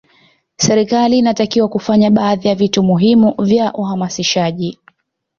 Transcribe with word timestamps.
serikali 0.57 1.17
inatakiwa 1.17 1.67
kufanya 1.67 2.11
baadhi 2.11 2.47
ya 2.47 2.55
vitu 2.55 2.83
muhimu 2.83 3.35
vya 3.39 3.73
uhamasishaji 3.73 4.79